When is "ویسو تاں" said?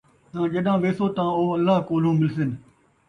0.83-1.29